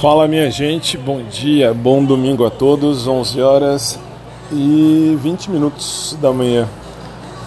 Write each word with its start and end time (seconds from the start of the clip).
Fala 0.00 0.28
minha 0.28 0.50
gente, 0.50 0.98
bom 0.98 1.22
dia, 1.22 1.72
bom 1.72 2.04
domingo 2.04 2.44
a 2.44 2.50
todos, 2.50 3.08
11 3.08 3.40
horas 3.40 3.98
e 4.52 5.16
20 5.22 5.50
minutos 5.50 6.14
da 6.20 6.30
manhã. 6.34 6.68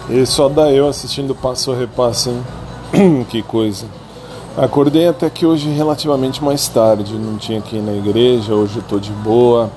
E 0.08 0.26
só 0.26 0.48
dá 0.48 0.68
eu 0.72 0.88
assistindo 0.88 1.32
Passo 1.32 1.70
a 1.70 1.76
Repasso, 1.76 2.30
hein? 2.30 3.24
que 3.30 3.40
coisa. 3.40 3.86
Acordei 4.56 5.06
até 5.06 5.30
que 5.30 5.46
hoje 5.46 5.70
relativamente 5.70 6.42
mais 6.42 6.66
tarde, 6.66 7.14
não 7.14 7.38
tinha 7.38 7.60
que 7.60 7.76
ir 7.76 7.82
na 7.82 7.92
igreja, 7.92 8.52
hoje 8.52 8.78
eu 8.78 8.82
tô 8.82 8.98
de 8.98 9.12
boa. 9.12 9.70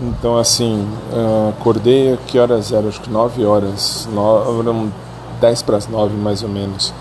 Então 0.00 0.38
assim, 0.38 0.88
ah, 1.12 1.50
acordei, 1.50 2.18
que 2.26 2.38
horas 2.38 2.72
eram? 2.72 2.88
Acho 2.88 3.02
que 3.02 3.10
9 3.10 3.44
horas, 3.44 4.08
9, 4.10 4.90
10 5.38 5.62
para 5.62 5.76
as 5.76 5.86
9 5.86 6.16
mais 6.16 6.42
ou 6.42 6.48
menos. 6.48 6.94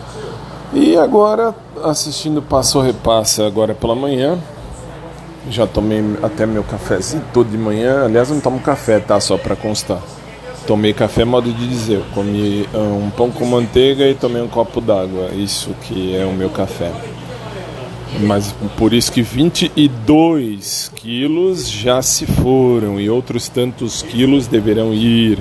E 0.74 0.98
agora 0.98 1.56
assistindo 1.82 2.42
Passo 2.42 2.82
a 2.82 2.84
Repassa 2.84 3.48
agora 3.48 3.74
pela 3.74 3.96
manhã, 3.96 4.38
já 5.50 5.68
tomei 5.68 6.04
até 6.24 6.46
meu 6.46 6.64
cafezinho 6.64 7.24
todo 7.34 7.50
de 7.50 7.58
manhã. 7.58 8.06
Aliás, 8.06 8.30
não 8.30 8.40
tomo 8.40 8.60
café, 8.60 9.00
tá? 9.00 9.20
Só 9.20 9.38
para 9.38 9.56
constar. 9.56 10.02
Tomei 10.66 10.94
café, 10.94 11.24
modo 11.24 11.52
de 11.52 11.68
dizer. 11.68 11.96
Eu 11.96 12.06
comi 12.14 12.68
ah, 12.74 12.78
um 12.78 13.10
pão 13.10 13.30
com 13.30 13.46
manteiga 13.46 14.08
e 14.08 14.16
tomei 14.16 14.42
um 14.42 14.48
copo 14.48 14.82
d'água. 14.82 15.30
Isso 15.34 15.76
que 15.82 16.16
é 16.16 16.26
o 16.26 16.34
meu 16.34 16.50
café. 16.50 16.92
Mas 18.22 18.54
por 18.78 18.94
isso 18.94 19.12
que 19.12 19.22
22 19.22 20.92
quilos 20.96 21.70
já 21.70 22.02
se 22.02 22.26
foram 22.26 23.00
e 23.00 23.10
outros 23.10 23.50
tantos 23.50 24.02
quilos 24.02 24.48
deverão 24.48 24.94
ir. 24.94 25.40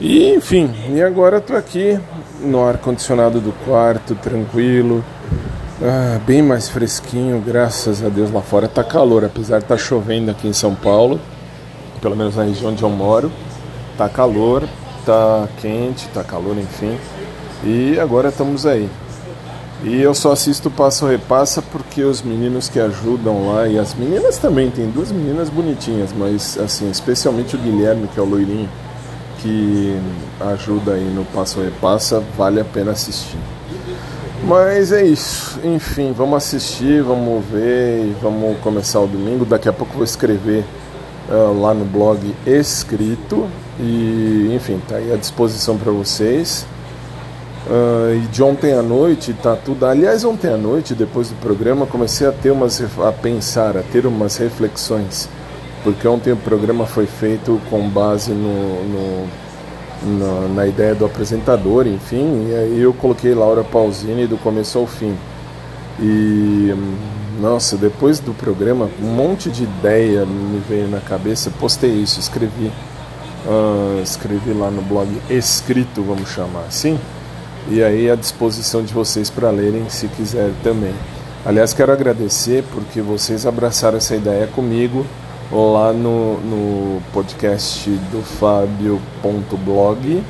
E 0.00 0.34
enfim, 0.34 0.70
e 0.92 1.02
agora 1.02 1.38
estou 1.38 1.56
aqui 1.56 1.98
no 2.40 2.66
ar-condicionado 2.66 3.40
do 3.40 3.52
quarto, 3.64 4.14
tranquilo 4.14 5.04
ah, 5.82 6.20
bem 6.24 6.40
mais 6.40 6.68
fresquinho, 6.68 7.40
graças 7.40 8.04
a 8.04 8.08
Deus 8.08 8.30
lá 8.30 8.40
fora 8.40 8.68
tá 8.68 8.84
calor, 8.84 9.24
apesar 9.24 9.58
de 9.58 9.64
estar 9.64 9.76
tá 9.76 9.80
chovendo 9.80 10.30
aqui 10.30 10.46
em 10.46 10.52
São 10.52 10.74
Paulo, 10.74 11.20
pelo 12.00 12.14
menos 12.14 12.36
na 12.36 12.44
região 12.44 12.70
onde 12.70 12.82
eu 12.82 12.90
moro, 12.90 13.32
tá 13.98 14.08
calor, 14.08 14.68
tá 15.04 15.48
quente, 15.60 16.06
tá 16.08 16.22
calor, 16.22 16.56
enfim. 16.58 16.96
E 17.64 17.98
agora 17.98 18.28
estamos 18.28 18.66
aí. 18.66 18.88
E 19.82 20.00
eu 20.00 20.14
só 20.14 20.32
assisto 20.32 20.70
Passo 20.70 21.06
Repassa 21.06 21.60
porque 21.60 22.02
os 22.02 22.22
meninos 22.22 22.68
que 22.68 22.78
ajudam 22.78 23.52
lá 23.52 23.66
e 23.66 23.78
as 23.78 23.94
meninas 23.94 24.38
também, 24.38 24.70
tem 24.70 24.88
duas 24.88 25.10
meninas 25.10 25.50
bonitinhas, 25.50 26.10
mas 26.16 26.56
assim, 26.56 26.88
especialmente 26.88 27.56
o 27.56 27.58
Guilherme, 27.58 28.08
que 28.08 28.18
é 28.18 28.22
o 28.22 28.26
loirinho, 28.26 28.68
que 29.40 30.00
ajuda 30.52 30.92
aí 30.92 31.04
no 31.04 31.24
Passo 31.26 31.60
Repassa, 31.60 32.22
vale 32.36 32.60
a 32.60 32.64
pena 32.64 32.92
assistir. 32.92 33.53
Mas 34.46 34.92
é 34.92 35.02
isso. 35.02 35.58
Enfim, 35.64 36.12
vamos 36.12 36.36
assistir, 36.36 37.02
vamos 37.02 37.42
ver 37.46 38.04
e 38.04 38.16
vamos 38.20 38.58
começar 38.58 39.00
o 39.00 39.06
domingo. 39.06 39.44
Daqui 39.46 39.70
a 39.70 39.72
pouco 39.72 39.94
vou 39.94 40.04
escrever 40.04 40.64
uh, 41.30 41.58
lá 41.58 41.72
no 41.72 41.86
blog 41.86 42.34
escrito. 42.46 43.48
E 43.80 44.52
enfim, 44.54 44.80
tá 44.86 44.96
aí 44.96 45.10
à 45.12 45.16
disposição 45.16 45.78
para 45.78 45.90
vocês. 45.90 46.66
Uh, 47.66 48.16
e 48.16 48.26
de 48.26 48.42
ontem 48.42 48.74
à 48.74 48.82
noite 48.82 49.32
tá 49.32 49.56
tudo. 49.56 49.86
Aliás, 49.86 50.24
ontem 50.24 50.52
à 50.52 50.58
noite, 50.58 50.94
depois 50.94 51.30
do 51.30 51.36
programa, 51.36 51.86
comecei 51.86 52.26
a 52.26 52.32
ter 52.32 52.50
umas 52.50 52.82
a 53.00 53.12
pensar, 53.12 53.78
a 53.78 53.82
ter 53.82 54.04
umas 54.04 54.36
reflexões. 54.36 55.26
Porque 55.82 56.06
ontem 56.06 56.34
o 56.34 56.36
programa 56.36 56.84
foi 56.84 57.06
feito 57.06 57.58
com 57.70 57.88
base 57.88 58.32
no, 58.32 58.84
no 58.84 59.28
na, 60.02 60.48
na, 60.48 60.66
ideia 60.66 60.94
do 60.94 61.04
apresentador, 61.04 61.86
enfim, 61.86 62.48
e 62.48 62.54
aí 62.54 62.80
eu 62.80 62.92
coloquei 62.92 63.34
Laura 63.34 63.64
Pausini 63.64 64.26
do 64.26 64.36
começo 64.36 64.78
ao 64.78 64.86
fim. 64.86 65.16
E 66.00 66.74
nossa, 67.40 67.76
depois 67.76 68.20
do 68.20 68.32
programa, 68.32 68.88
um 69.02 69.06
monte 69.06 69.50
de 69.50 69.64
ideia 69.64 70.24
me 70.24 70.60
veio 70.68 70.88
na 70.88 71.00
cabeça, 71.00 71.50
postei 71.58 71.90
isso, 71.90 72.20
escrevi, 72.20 72.70
uh, 73.46 74.00
escrevi 74.02 74.52
lá 74.52 74.70
no 74.70 74.82
blog 74.82 75.08
escrito, 75.28 76.02
vamos 76.02 76.30
chamar 76.30 76.64
assim, 76.68 76.98
e 77.68 77.82
aí 77.82 78.10
à 78.10 78.14
disposição 78.14 78.82
de 78.82 78.92
vocês 78.92 79.30
para 79.30 79.50
lerem 79.50 79.88
se 79.88 80.08
quiser 80.08 80.50
também. 80.62 80.94
Aliás, 81.44 81.74
quero 81.74 81.92
agradecer 81.92 82.64
porque 82.72 83.02
vocês 83.02 83.46
abraçaram 83.46 83.98
essa 83.98 84.16
ideia 84.16 84.46
comigo 84.46 85.04
lá 85.52 85.92
no, 85.92 86.40
no 86.40 87.02
podcast 87.12 87.90
do 88.10 88.22
Fábio.blog 88.22 90.22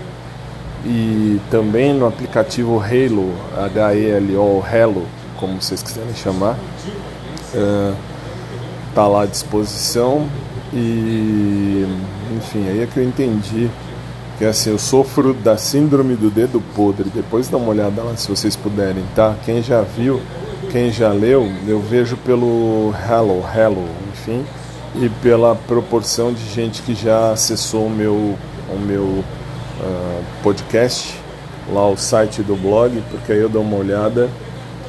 e 0.85 1.41
também 1.51 1.95
no 1.95 2.07
aplicativo 2.07 2.79
Halo, 2.79 3.33
H-E-L-O, 3.57 4.63
Halo, 4.63 5.07
como 5.39 5.61
vocês 5.61 5.83
quiserem 5.83 6.15
chamar. 6.15 6.59
Uh, 7.55 7.95
tá 8.95 9.07
lá 9.07 9.23
à 9.23 9.27
disposição 9.27 10.29
e 10.73 11.87
enfim, 12.37 12.69
aí 12.69 12.83
é 12.83 12.87
que 12.87 12.99
eu 12.99 13.05
entendi 13.05 13.71
que 14.37 14.45
assim, 14.45 14.71
eu 14.71 14.79
sofro 14.79 15.33
da 15.33 15.57
síndrome 15.57 16.17
do 16.17 16.29
dedo 16.29 16.61
podre. 16.75 17.09
Depois 17.09 17.49
dá 17.49 17.57
uma 17.57 17.69
olhada 17.69 18.03
lá 18.03 18.17
se 18.17 18.29
vocês 18.29 18.57
puderem, 18.57 19.05
tá? 19.15 19.37
Quem 19.45 19.63
já 19.63 19.83
viu, 19.83 20.21
quem 20.71 20.91
já 20.91 21.13
leu, 21.13 21.49
eu 21.67 21.81
vejo 21.81 22.17
pelo 22.17 22.93
Hello, 23.09 23.45
Hello, 23.57 23.87
enfim 24.13 24.45
e 24.97 25.09
pela 25.23 25.55
proporção 25.55 26.33
de 26.33 26.45
gente 26.51 26.83
que 26.83 26.95
já 26.95 27.33
acessou 27.33 27.87
o 27.87 27.91
meu, 27.91 28.39
o 28.69 28.79
meu 28.79 29.03
uh, 29.03 30.25
podcast, 30.43 31.19
lá 31.73 31.89
o 31.89 31.97
site 31.97 32.43
do 32.43 32.55
blog, 32.55 33.03
porque 33.11 33.33
aí 33.33 33.41
eu 33.41 33.49
dou 33.49 33.63
uma 33.63 33.77
olhada 33.77 34.29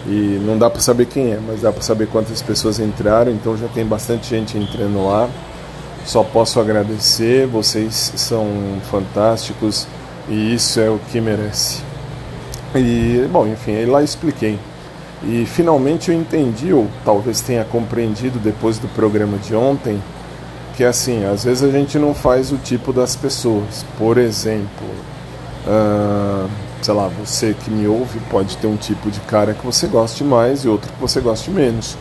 e 0.06 0.40
não 0.46 0.58
dá 0.58 0.70
para 0.70 0.82
saber 0.82 1.08
quem 1.08 1.32
é, 1.32 1.40
mas 1.46 1.62
dá 1.62 1.72
para 1.72 1.82
saber 1.82 2.08
quantas 2.08 2.42
pessoas 2.42 2.80
entraram, 2.80 3.32
então 3.32 3.58
já 3.58 3.68
tem 3.68 3.86
bastante 3.86 4.30
gente 4.30 4.58
entrando 4.58 5.04
lá. 5.06 5.30
Só 6.06 6.24
posso 6.24 6.60
agradecer, 6.60 7.48
vocês 7.48 8.14
são 8.16 8.48
fantásticos 8.92 9.88
e 10.30 10.54
isso 10.54 10.80
é 10.80 10.88
o 10.88 11.00
que 11.12 11.20
merece. 11.20 11.82
E, 12.76 13.28
bom, 13.32 13.48
enfim, 13.48 13.76
aí 13.76 13.86
lá 13.88 14.04
expliquei 14.04 14.60
e 15.28 15.46
finalmente 15.46 16.12
eu 16.12 16.18
entendi, 16.18 16.72
ou 16.72 16.88
talvez 17.04 17.42
tenha 17.42 17.66
compreendido 17.66 18.38
depois 18.38 18.78
do 18.78 18.88
programa 18.90 19.38
de 19.38 19.56
ontem, 19.56 20.02
que 20.76 20.84
assim, 20.84 21.26
às 21.26 21.44
vezes 21.44 21.64
a 21.64 21.72
gente 21.72 21.98
não 21.98 22.14
faz 22.14 22.52
o 22.52 22.58
tipo 22.58 22.94
das 22.94 23.16
pessoas. 23.16 23.84
Por 23.98 24.18
exemplo, 24.20 24.88
uh, 25.66 26.48
sei 26.82 26.94
lá, 26.94 27.08
você 27.08 27.56
que 27.60 27.72
me 27.72 27.88
ouve 27.88 28.20
pode 28.30 28.56
ter 28.58 28.68
um 28.68 28.76
tipo 28.76 29.10
de 29.10 29.20
cara 29.22 29.56
que 29.56 29.66
você 29.66 29.88
goste 29.88 30.24
mais 30.24 30.64
e 30.64 30.68
outro 30.68 30.92
que 30.94 31.00
você 31.00 31.20
goste 31.20 31.50
menos. 31.50 31.98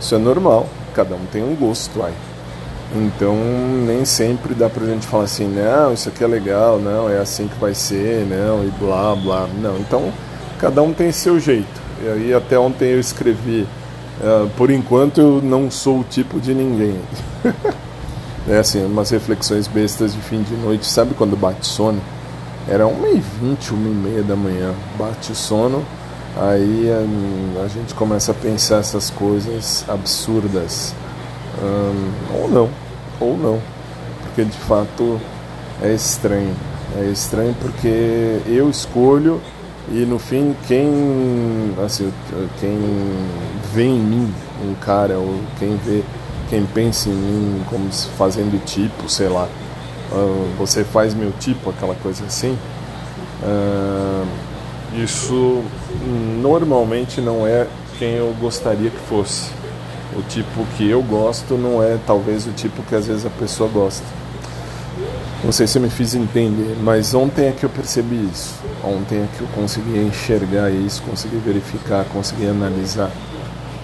Isso 0.00 0.14
é 0.14 0.18
normal, 0.18 0.68
cada 0.94 1.16
um 1.16 1.26
tem 1.32 1.42
um 1.42 1.56
gosto 1.56 2.00
aí. 2.02 2.14
Então 2.94 3.34
nem 3.86 4.04
sempre 4.04 4.54
dá 4.54 4.70
pra 4.70 4.86
gente 4.86 5.06
falar 5.06 5.24
assim, 5.24 5.48
não, 5.48 5.92
isso 5.92 6.08
aqui 6.08 6.22
é 6.22 6.26
legal, 6.26 6.78
não, 6.78 7.08
é 7.08 7.18
assim 7.18 7.48
que 7.48 7.58
vai 7.58 7.74
ser, 7.74 8.24
não, 8.24 8.64
e 8.64 8.70
blá 8.78 9.16
blá. 9.16 9.48
Não, 9.60 9.76
então 9.78 10.12
cada 10.60 10.80
um 10.80 10.92
tem 10.92 11.10
seu 11.10 11.40
jeito. 11.40 11.87
E 12.02 12.08
aí 12.08 12.34
até 12.34 12.58
ontem 12.58 12.90
eu 12.90 13.00
escrevi, 13.00 13.66
uh, 14.20 14.48
por 14.56 14.70
enquanto 14.70 15.20
eu 15.20 15.42
não 15.42 15.70
sou 15.70 16.00
o 16.00 16.04
tipo 16.04 16.40
de 16.40 16.54
ninguém. 16.54 16.98
é 18.48 18.58
assim, 18.58 18.84
umas 18.84 19.10
reflexões 19.10 19.66
bestas 19.66 20.14
de 20.14 20.20
fim 20.20 20.42
de 20.42 20.54
noite, 20.54 20.86
sabe 20.86 21.14
quando 21.14 21.36
bate 21.36 21.66
sono? 21.66 22.00
Era 22.68 22.84
1h20, 22.84 23.72
1h30 23.72 24.22
da 24.22 24.36
manhã, 24.36 24.74
bate 24.98 25.34
sono, 25.34 25.84
aí 26.36 26.86
um, 26.90 27.64
a 27.64 27.68
gente 27.68 27.94
começa 27.94 28.32
a 28.32 28.34
pensar 28.34 28.78
essas 28.78 29.10
coisas 29.10 29.84
absurdas. 29.88 30.94
Um, 31.60 32.40
ou 32.40 32.48
não, 32.48 32.70
ou 33.18 33.36
não, 33.36 33.60
porque 34.22 34.44
de 34.44 34.58
fato 34.58 35.20
é 35.82 35.92
estranho. 35.92 36.54
É 36.96 37.04
estranho 37.06 37.54
porque 37.60 38.40
eu 38.46 38.70
escolho 38.70 39.40
e 39.90 40.04
no 40.04 40.18
fim, 40.18 40.54
quem, 40.66 41.74
assim, 41.84 42.12
quem 42.60 42.78
vê 43.72 43.84
em 43.84 43.98
mim 43.98 44.34
um 44.62 44.74
cara, 44.74 45.14
ou 45.18 45.40
quem 45.58 45.76
vê, 45.76 46.02
quem 46.50 46.66
pensa 46.66 47.08
em 47.08 47.14
mim 47.14 47.62
como 47.70 47.90
fazendo 48.16 48.62
tipo, 48.64 49.08
sei 49.08 49.28
lá, 49.28 49.48
uh, 50.12 50.48
você 50.58 50.84
faz 50.84 51.14
meu 51.14 51.32
tipo, 51.40 51.70
aquela 51.70 51.94
coisa 51.94 52.24
assim, 52.24 52.58
uh, 53.42 54.26
isso 55.02 55.62
normalmente 56.42 57.20
não 57.20 57.46
é 57.46 57.66
quem 57.98 58.12
eu 58.12 58.34
gostaria 58.40 58.90
que 58.90 59.00
fosse. 59.08 59.50
O 60.16 60.22
tipo 60.22 60.66
que 60.76 60.88
eu 60.88 61.02
gosto 61.02 61.54
não 61.54 61.82
é 61.82 61.98
talvez 62.06 62.46
o 62.46 62.52
tipo 62.52 62.82
que 62.82 62.94
às 62.94 63.06
vezes 63.06 63.24
a 63.24 63.30
pessoa 63.30 63.68
gosta. 63.68 64.04
Não 65.44 65.52
sei 65.52 65.68
se 65.68 65.78
eu 65.78 65.82
me 65.82 65.88
fiz 65.88 66.14
entender, 66.14 66.76
mas 66.82 67.14
ontem 67.14 67.46
é 67.46 67.52
que 67.52 67.64
eu 67.64 67.70
percebi 67.70 68.28
isso. 68.30 68.54
Ontem 68.82 69.18
é 69.18 69.28
que 69.36 69.40
eu 69.40 69.48
consegui 69.54 69.96
enxergar 69.98 70.68
isso, 70.68 71.00
consegui 71.02 71.36
verificar, 71.36 72.04
consegui 72.06 72.48
analisar 72.48 73.10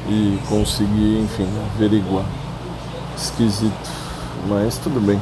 e 0.08 0.38
consegui, 0.48 1.20
enfim, 1.22 1.46
averiguar. 1.74 2.24
Esquisito, 3.16 3.90
mas 4.48 4.78
tudo 4.78 5.00
bem. 5.00 5.20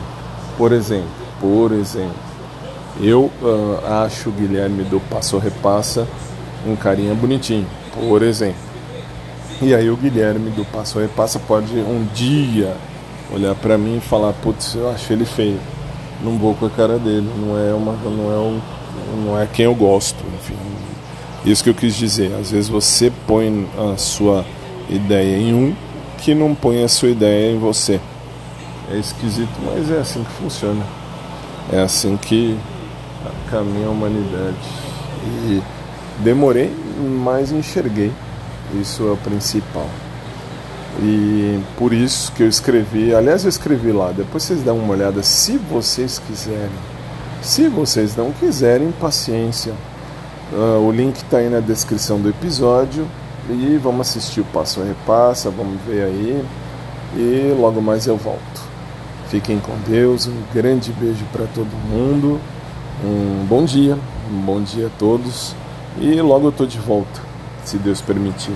Por 0.56 0.73
exemplo, 0.73 1.11
por 1.38 1.70
exemplo, 1.73 2.17
eu 3.00 3.31
uh, 3.43 4.05
acho 4.05 4.31
o 4.31 4.32
Guilherme 4.32 4.84
do 4.84 5.00
Passo 5.00 5.37
Repassa 5.37 6.06
um 6.67 6.76
carinha 6.76 7.14
bonitinho, 7.14 7.67
por 7.94 8.23
exemplo. 8.23 8.73
E 9.61 9.75
aí 9.75 9.90
o 9.90 9.96
Guilherme 9.96 10.50
do 10.50 10.64
Passo 10.64 10.99
Repassa 10.99 11.38
pode 11.38 11.76
um 11.76 12.06
dia 12.14 12.75
olhar 13.32 13.55
para 13.55 13.76
mim 13.76 13.99
e 13.99 14.00
falar, 14.00 14.32
putz, 14.32 14.75
eu 14.75 14.90
acho 14.90 15.12
ele 15.12 15.25
feio. 15.25 15.61
Não 16.23 16.39
vou 16.39 16.55
com 16.55 16.67
a 16.67 16.71
cara 16.71 16.99
dele, 16.99 17.29
não 17.37 17.59
é 17.59 17.75
uma 17.75 17.93
não 17.93 18.33
é 18.33 18.39
um, 18.39 18.61
não 19.25 19.41
é 19.41 19.47
quem 19.47 19.65
eu 19.65 19.75
gosto, 19.75 20.23
enfim. 20.37 20.55
Isso 21.45 21.65
que 21.65 21.71
eu 21.71 21.75
quis 21.75 21.97
dizer. 21.97 22.33
Às 22.35 22.53
vezes 22.53 22.69
você 22.69 23.13
põe 23.27 23.69
a 23.77 23.97
sua 23.97 24.45
ideia 24.89 25.37
em 25.37 25.53
um 25.53 25.75
que 26.19 26.35
não 26.35 26.55
põe 26.55 26.85
a 26.85 26.89
sua 26.89 27.09
ideia 27.09 27.53
em 27.53 27.59
você. 27.59 28.01
É 28.93 28.97
esquisito, 28.97 29.53
mas 29.65 29.91
é 29.91 29.99
assim 29.99 30.23
que 30.23 30.31
funciona. 30.33 30.85
É 31.73 31.81
assim 31.81 32.17
que 32.17 32.57
caminha 33.51 33.89
a 33.89 33.91
humanidade. 33.91 34.57
E 35.49 35.63
demorei, 36.19 36.71
mas 37.25 37.51
enxerguei. 37.51 38.13
Isso 38.81 39.07
é 39.07 39.11
o 39.11 39.17
principal. 39.17 39.89
E 41.00 41.61
por 41.79 41.93
isso 41.93 42.31
que 42.33 42.43
eu 42.43 42.49
escrevi, 42.49 43.15
aliás 43.15 43.44
eu 43.44 43.49
escrevi 43.49 43.93
lá, 43.93 44.12
depois 44.12 44.43
vocês 44.43 44.62
dão 44.62 44.77
uma 44.79 44.93
olhada 44.93 45.23
se 45.23 45.56
vocês 45.56 46.19
quiserem. 46.19 46.71
Se 47.41 47.69
vocês 47.69 48.15
não 48.15 48.31
quiserem, 48.33 48.93
paciência. 48.93 49.73
Uh, 50.53 50.87
o 50.87 50.93
link 50.93 51.17
está 51.17 51.39
aí 51.39 51.49
na 51.49 51.61
descrição 51.61 52.21
do 52.21 52.29
episódio. 52.29 53.06
E 53.50 53.77
vamos 53.83 54.09
assistir 54.09 54.41
o 54.41 54.44
Passo 54.44 54.81
a 54.81 54.85
Repassa, 54.85 55.50
vamos 55.50 55.81
ver 55.83 56.05
aí. 56.05 56.44
E 57.17 57.55
logo 57.59 57.83
mais 57.83 58.06
eu 58.06 58.17
volto. 58.17 58.62
Fiquem 59.29 59.59
com 59.59 59.73
Deus, 59.89 60.27
um 60.27 60.43
grande 60.55 60.93
beijo 60.93 61.25
para 61.33 61.47
todo 61.47 61.69
mundo. 61.89 62.39
Um 63.05 63.44
bom 63.47 63.65
dia, 63.65 63.99
um 64.31 64.41
bom 64.41 64.62
dia 64.62 64.87
a 64.87 64.91
todos. 64.99 65.56
E 65.99 66.21
logo 66.21 66.47
eu 66.47 66.50
estou 66.50 66.67
de 66.67 66.79
volta, 66.79 67.21
se 67.65 67.77
Deus 67.79 68.00
permitir. 68.00 68.55